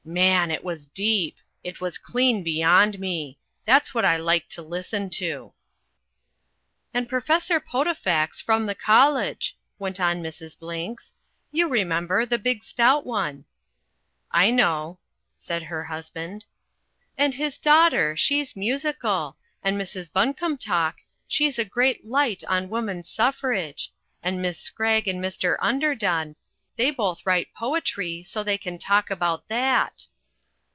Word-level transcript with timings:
Man! 0.03 0.49
It 0.49 0.63
was 0.63 0.87
deep. 0.87 1.37
It 1.63 1.79
was 1.79 1.99
clean 1.99 2.41
beyond 2.41 2.99
me. 2.99 3.37
That's 3.65 3.93
what 3.93 4.03
I 4.03 4.17
like 4.17 4.49
to 4.49 4.63
listen 4.63 5.11
to." 5.11 5.53
"And 6.91 7.07
Professor 7.07 7.59
Potofax 7.59 8.41
from 8.41 8.65
the 8.65 8.73
college," 8.73 9.55
went 9.77 9.99
on 9.99 10.23
Mrs. 10.23 10.57
Blinks. 10.57 11.13
"You 11.51 11.67
remember, 11.67 12.25
the 12.25 12.39
big 12.39 12.63
stout 12.63 13.05
one." 13.05 13.45
"I 14.31 14.49
know," 14.49 14.97
said 15.37 15.61
her 15.63 15.83
husband. 15.83 16.45
"And 17.15 17.35
his 17.35 17.59
daughter, 17.59 18.17
she's 18.17 18.55
musical, 18.55 19.37
and 19.63 19.79
Mrs. 19.79 20.11
Buncomtalk, 20.11 20.95
she's 21.27 21.59
a 21.59 21.63
great 21.63 22.07
light 22.07 22.43
on 22.45 22.69
woman 22.71 23.03
suffrage, 23.03 23.93
and 24.23 24.41
Miss 24.41 24.57
Scragg 24.59 25.07
and 25.07 25.23
Mr. 25.23 25.57
Underdone 25.61 26.35
they 26.77 26.89
both 26.89 27.23
write 27.25 27.53
poetry, 27.53 28.23
so 28.23 28.43
they 28.43 28.57
can 28.57 28.77
talk 28.79 29.11
about 29.11 29.47
that." 29.49 30.07